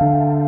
[0.00, 0.47] うん